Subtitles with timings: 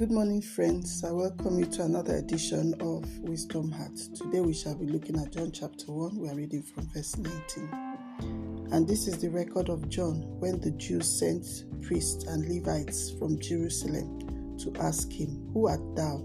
[0.00, 1.04] Good morning, friends.
[1.04, 3.98] I welcome you to another edition of Wisdom Heart.
[4.14, 6.16] Today we shall be looking at John chapter 1.
[6.16, 8.68] We are reading from verse 19.
[8.72, 11.44] And this is the record of John when the Jews sent
[11.82, 16.16] priests and Levites from Jerusalem to ask him, Who art thou?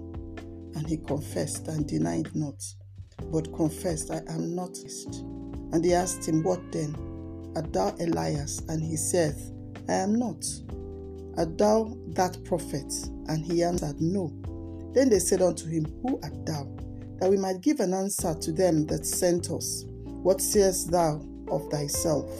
[0.75, 2.63] And he confessed and denied not,
[3.29, 4.77] but confessed, I am not.
[5.73, 6.95] And they asked him, What then?
[7.57, 8.61] Art thou Elias?
[8.69, 9.51] And he saith,
[9.89, 10.45] I am not.
[11.37, 12.93] Art thou that prophet?
[13.27, 14.31] And he answered, No.
[14.93, 16.67] Then they said unto him, Who art thou?
[17.19, 19.85] That we might give an answer to them that sent us.
[20.05, 22.31] What sayest thou of thyself?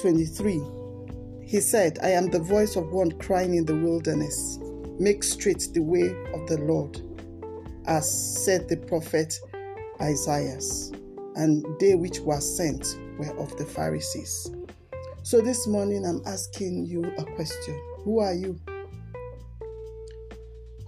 [0.00, 0.60] 23.
[1.42, 4.58] He said, I am the voice of one crying in the wilderness,
[4.98, 7.00] Make straight the way of the Lord,
[7.86, 9.38] as said the prophet
[10.00, 10.58] Isaiah.
[11.36, 14.50] And they which were sent were of the Pharisees.
[15.22, 18.58] So this morning I'm asking you a question Who are you?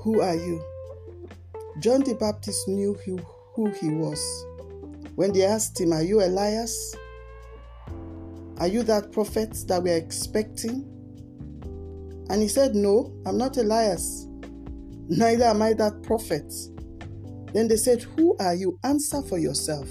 [0.01, 0.63] Who are you?
[1.81, 4.21] John the Baptist knew who, he was.
[5.17, 6.97] When they asked him, Are you Elias?
[8.59, 10.85] Are you that prophet that we are expecting?
[12.31, 14.27] And he said, No, I'm not Elias.
[15.09, 16.53] Neither am I that prophet.
[17.53, 18.79] Then they said, Who are you?
[18.85, 19.89] Answer for yourself.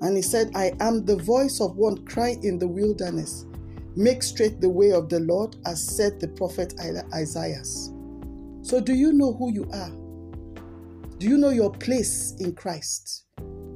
[0.00, 3.46] And he said, I am the voice of one crying in the wilderness.
[3.96, 6.74] Make straight the way of the Lord, as said the prophet
[7.14, 7.62] Isaiah.
[8.64, 9.90] So, do you know who you are?
[11.18, 13.26] Do you know your place in Christ?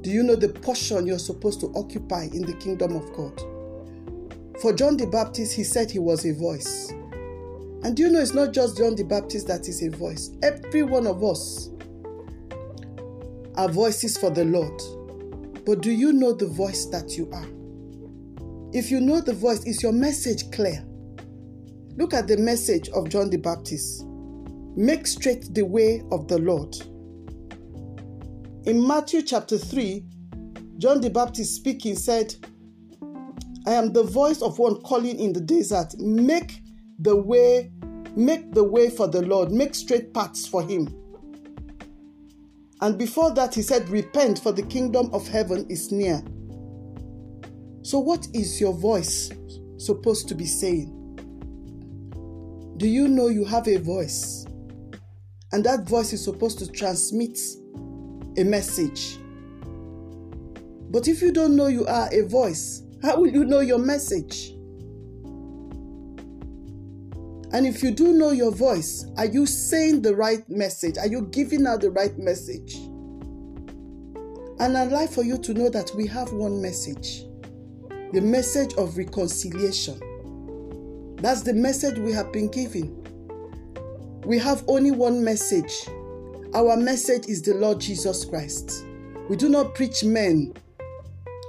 [0.01, 3.39] Do you know the portion you're supposed to occupy in the kingdom of God?
[4.63, 6.91] For John the Baptist, he said he was a voice.
[7.83, 10.31] And do you know it's not just John the Baptist that is a voice?
[10.43, 11.69] Every one of us
[13.57, 15.67] are voices for the Lord.
[15.67, 17.47] But do you know the voice that you are?
[18.73, 20.83] If you know the voice, is your message clear?
[21.99, 24.08] Look at the message of John the Baptist
[24.79, 26.77] make straight the way of the Lord.
[28.65, 30.05] In Matthew chapter 3,
[30.79, 32.37] John the Baptist speaking said,
[33.67, 36.61] I am the voice of one calling in the desert, make
[37.01, 37.73] the way,
[38.15, 40.95] make the way for the Lord, make straight paths for him.
[42.81, 46.23] And before that, he said, Repent, for the kingdom of heaven is near.
[47.83, 49.33] So, what is your voice
[49.77, 50.95] supposed to be saying?
[52.77, 54.45] Do you know you have a voice?
[55.53, 57.39] And that voice is supposed to transmit
[58.37, 59.19] a message.
[60.91, 64.51] But if you don't know you are a voice, how will you know your message?
[67.51, 70.99] And if you do know your voice, are you saying the right message?
[70.99, 72.77] Are you giving out the right message?
[74.61, 77.25] And I'd like for you to know that we have one message
[78.13, 80.01] the message of reconciliation.
[81.17, 82.98] That's the message we have been given.
[84.29, 85.89] We have only one message.
[86.53, 88.85] Our message is the Lord Jesus Christ.
[89.31, 90.53] We do not preach men.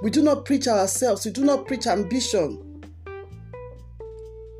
[0.02, 1.26] We do not preach ourselves.
[1.26, 2.82] We do not preach ambition.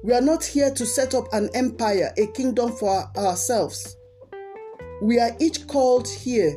[0.05, 3.97] We are not here to set up an empire, a kingdom for ourselves.
[5.01, 6.55] We are each called here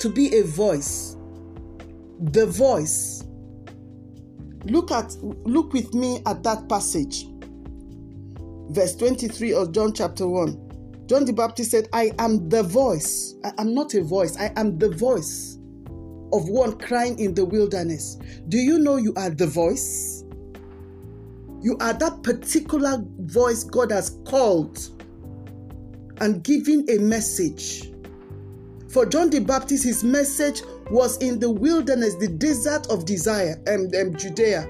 [0.00, 1.16] to be a voice.
[2.20, 3.24] The voice
[4.66, 7.26] Look at look with me at that passage.
[8.72, 11.04] Verse 23 of John chapter 1.
[11.06, 13.34] John the Baptist said, I am the voice.
[13.44, 14.34] I am not a voice.
[14.38, 15.58] I am the voice
[16.32, 18.16] of one crying in the wilderness.
[18.48, 20.24] Do you know you are the voice?
[21.60, 24.78] You are that particular voice God has called
[26.22, 27.92] and given a message.
[28.88, 33.94] For John the Baptist, his message was in the wilderness, the desert of desire, and
[33.94, 34.62] um, um, Judea.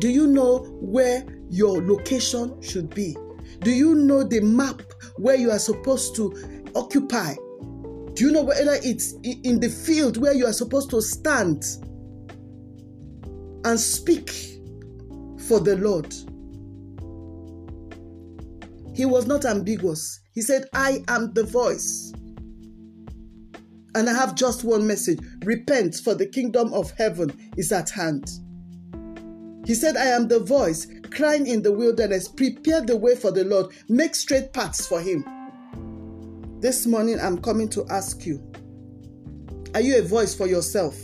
[0.00, 1.24] Do you know where
[1.54, 3.16] your location should be?
[3.60, 4.82] Do you know the map
[5.16, 6.34] where you are supposed to
[6.74, 7.34] occupy?
[8.14, 11.64] Do you know whether it's in the field where you are supposed to stand
[13.64, 14.30] and speak
[15.46, 16.12] for the Lord?
[18.94, 20.20] He was not ambiguous.
[20.32, 22.12] He said, I am the voice.
[23.96, 28.28] And I have just one message repent, for the kingdom of heaven is at hand.
[29.66, 33.44] He said, I am the voice crying in the wilderness, prepare the way for the
[33.44, 35.24] Lord, make straight paths for him.
[36.60, 38.42] This morning, I'm coming to ask you
[39.74, 40.96] Are you a voice for yourself?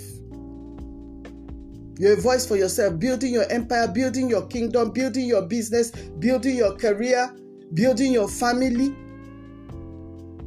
[1.99, 6.57] You're a voice for yourself, building your empire, building your kingdom, building your business, building
[6.57, 7.35] your career,
[7.75, 8.95] building your family,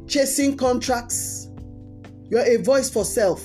[0.08, 1.44] chasing contracts
[2.30, 3.42] you're a voice for self.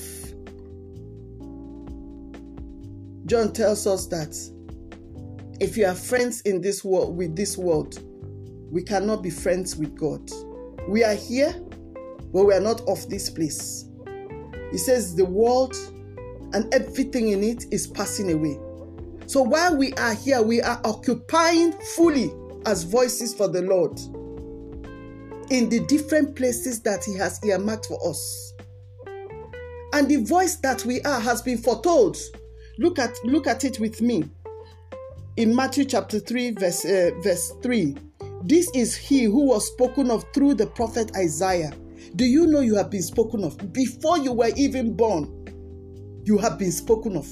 [3.25, 4.35] John tells us that
[5.59, 7.99] if you are friends in this world with this world,
[8.71, 10.29] we cannot be friends with God.
[10.87, 11.53] We are here,
[12.33, 13.85] but we are not of this place.
[14.71, 15.75] He says the world
[16.53, 18.59] and everything in it is passing away.
[19.25, 22.31] So while we are here, we are occupying fully
[22.65, 23.99] as voices for the Lord
[25.51, 28.53] in the different places that He has earmarked for us.
[29.93, 32.17] And the voice that we are has been foretold.
[32.77, 34.29] Look at look at it with me.
[35.39, 37.95] In Matthew chapter 3 verse uh, verse 3.
[38.43, 41.71] This is he who was spoken of through the prophet Isaiah.
[42.17, 45.23] Do you know you have been spoken of before you were even born?
[46.25, 47.25] You have been spoken of.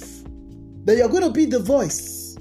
[0.86, 2.38] That you're going to be the voice.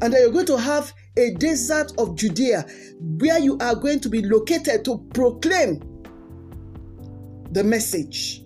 [0.00, 2.64] And that you're going to have a desert of Judea
[2.98, 5.80] where you are going to be located to proclaim
[7.50, 8.38] the message.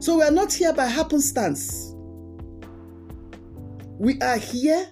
[0.00, 1.94] So we are not here by happenstance.
[4.00, 4.88] We are here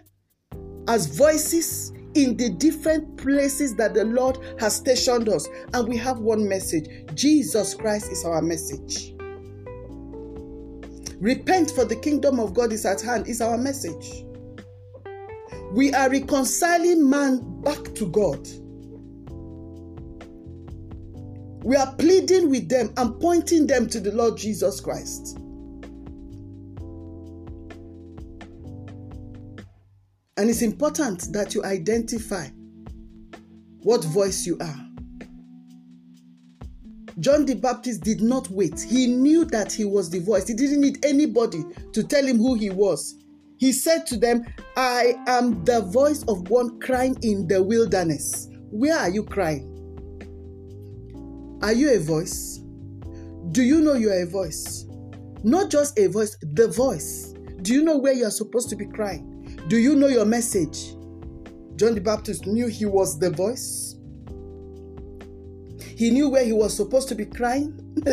[0.86, 5.48] as voices in the different places that the Lord has stationed us.
[5.72, 9.14] And we have one message Jesus Christ is our message.
[11.20, 14.26] Repent for the kingdom of God is at hand is our message.
[15.72, 18.46] We are reconciling man back to God.
[21.64, 25.38] We are pleading with them and pointing them to the Lord Jesus Christ.
[30.38, 32.46] And it's important that you identify
[33.82, 34.88] what voice you are.
[37.18, 38.80] John the Baptist did not wait.
[38.80, 40.46] He knew that he was the voice.
[40.46, 43.16] He didn't need anybody to tell him who he was.
[43.56, 44.44] He said to them,
[44.76, 48.48] I am the voice of one crying in the wilderness.
[48.70, 49.74] Where are you crying?
[51.62, 52.58] Are you a voice?
[53.50, 54.86] Do you know you are a voice?
[55.42, 57.34] Not just a voice, the voice.
[57.62, 59.37] Do you know where you are supposed to be crying?
[59.68, 60.94] Do you know your message?
[61.76, 63.96] John the Baptist knew he was the voice.
[65.78, 67.78] He knew where he was supposed to be crying.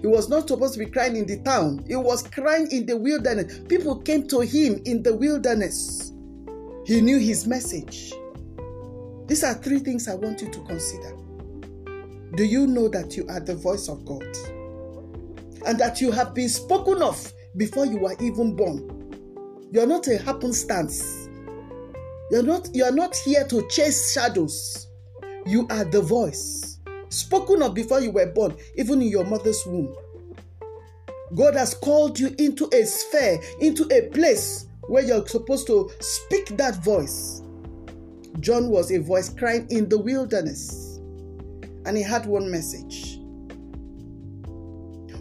[0.00, 2.96] he was not supposed to be crying in the town, he was crying in the
[2.96, 3.58] wilderness.
[3.68, 6.12] People came to him in the wilderness.
[6.86, 8.12] He knew his message.
[9.26, 11.16] These are three things I want you to consider.
[12.36, 14.22] Do you know that you are the voice of God?
[15.66, 18.99] And that you have been spoken of before you were even born?
[19.72, 21.28] You're not a happenstance.
[22.30, 24.88] You're not, you're not here to chase shadows.
[25.46, 26.80] You are the voice.
[27.08, 29.94] Spoken of before you were born, even in your mother's womb.
[31.36, 36.56] God has called you into a sphere, into a place where you're supposed to speak
[36.56, 37.42] that voice.
[38.40, 40.98] John was a voice crying in the wilderness,
[41.84, 43.18] and he had one message.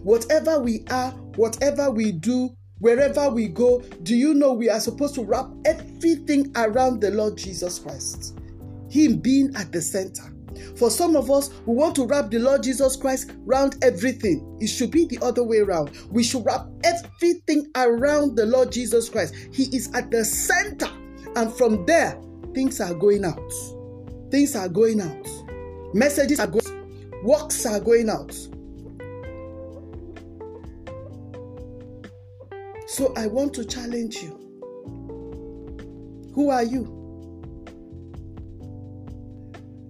[0.02, 5.16] Whatever we are, whatever we do, Wherever we go, do you know we are supposed
[5.16, 8.38] to wrap everything around the Lord Jesus Christ?
[8.90, 10.34] Him being at the center.
[10.76, 14.58] For some of us, we want to wrap the Lord Jesus Christ around everything.
[14.60, 15.92] It should be the other way around.
[16.10, 19.36] We should wrap everything around the Lord Jesus Christ.
[19.52, 20.90] He is at the center.
[21.36, 22.20] And from there,
[22.54, 23.52] things are going out.
[24.32, 25.28] Things are going out.
[25.94, 27.24] Messages are going out.
[27.24, 28.36] works are going out.
[33.00, 34.32] So I want to challenge you.
[36.36, 36.84] Who are you?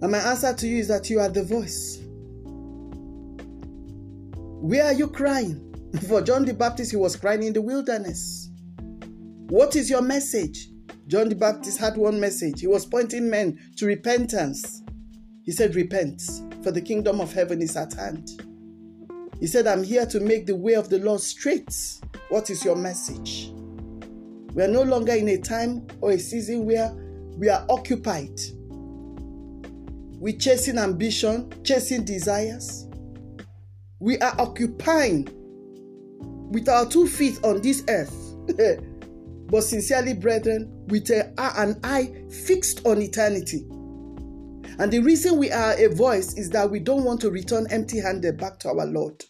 [0.03, 2.03] And my answer to you is that you are the voice.
[4.61, 5.73] Where are you crying?
[6.07, 8.51] For John the Baptist, he was crying in the wilderness.
[9.47, 10.69] What is your message?
[11.07, 12.61] John the Baptist had one message.
[12.61, 14.83] He was pointing men to repentance.
[15.45, 16.21] He said, Repent,
[16.61, 18.29] for the kingdom of heaven is at hand.
[19.39, 21.98] He said, I'm here to make the way of the Lord straight.
[22.29, 23.51] What is your message?
[24.53, 26.91] We are no longer in a time or a season where
[27.37, 28.39] we are occupied
[30.19, 32.87] with chasing ambition, chasing desires.
[33.99, 35.27] We are occupying
[36.51, 38.15] with our two feet on this earth.
[39.47, 42.13] but sincerely, brethren, with an eye
[42.45, 43.65] fixed on eternity.
[44.77, 47.99] And the reason we are a voice is that we don't want to return empty
[47.99, 49.25] handed back to our Lord.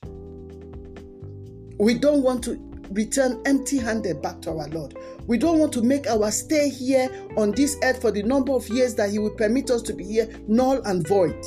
[1.80, 4.98] We don't want to return empty handed back to our Lord.
[5.28, 8.68] We don't want to make our stay here on this earth for the number of
[8.70, 11.46] years that He will permit us to be here null and void.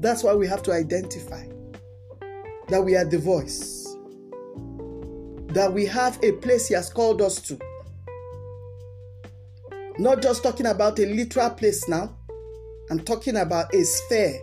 [0.00, 1.46] That's why we have to identify
[2.68, 3.84] that we are the voice,
[5.54, 7.58] that we have a place He has called us to.
[9.98, 12.16] Not just talking about a literal place now,
[12.90, 14.40] I'm talking about a sphere.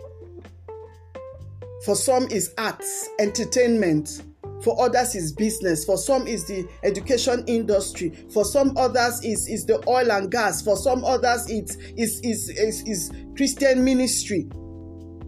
[1.84, 4.22] For some, is arts, entertainment,
[4.62, 5.84] For others is business.
[5.84, 8.12] For some is the education industry.
[8.32, 10.62] For some others is, is the oil and gas.
[10.62, 14.42] For some others it's is is is, is Christian ministry.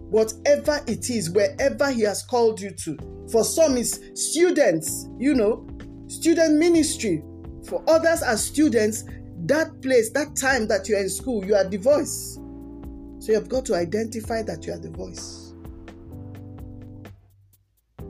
[0.09, 2.97] Whatever it is, wherever he has called you to.
[3.31, 5.67] For some is students, you know,
[6.07, 7.23] student ministry.
[7.67, 9.03] For others as students,
[9.47, 12.35] that place, that time that you're in school, you are the voice.
[13.19, 15.44] So you have got to identify that you are the voice.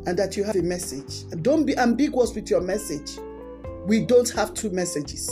[0.05, 1.27] And that you have a message.
[1.41, 3.17] Don't be ambiguous with your message.
[3.85, 5.29] We don't have two messages.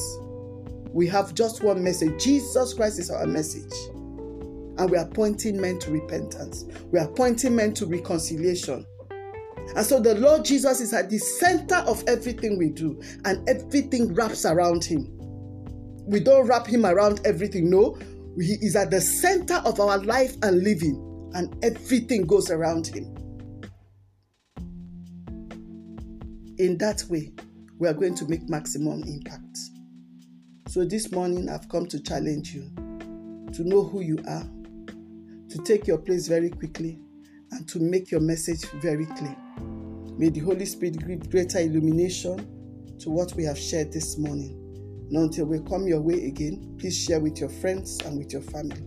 [0.92, 2.24] We have just one message.
[2.24, 3.74] Jesus Christ is our message.
[4.78, 6.66] And we are pointing men to repentance.
[6.92, 8.86] We are pointing men to reconciliation.
[9.76, 14.14] And so the Lord Jesus is at the center of everything we do, and everything
[14.14, 15.08] wraps around him.
[16.06, 17.70] We don't wrap him around everything.
[17.70, 17.98] No,
[18.38, 23.16] he is at the center of our life and living, and everything goes around him.
[26.60, 27.32] In that way,
[27.80, 29.58] we are going to make maximum impact.
[30.68, 32.70] So this morning, I've come to challenge you
[33.54, 34.48] to know who you are,
[35.50, 37.00] to take your place very quickly,
[37.52, 39.36] and to make your message very clear.
[40.16, 44.60] May the Holy Spirit give greater illumination to what we have shared this morning.
[45.10, 48.44] And until we come your way again, please share with your friends and with your
[48.44, 48.84] family.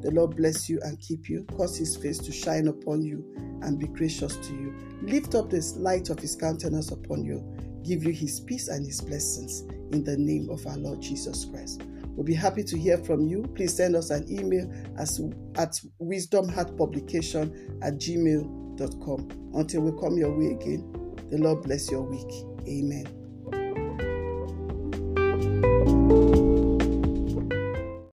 [0.00, 3.24] The Lord bless you and keep you, cause his face to shine upon you
[3.62, 4.74] and be gracious to you.
[5.02, 7.44] Lift up the light of his countenance upon you,
[7.84, 9.62] give you his peace and his blessings
[9.92, 11.82] in the name of our Lord Jesus Christ.
[12.14, 13.42] We'll be happy to hear from you.
[13.54, 15.20] Please send us an email as,
[15.56, 19.28] at wisdomheartpublication at gmail.com.
[19.54, 22.30] Until we come your way again, the Lord bless your week.
[22.68, 23.19] Amen.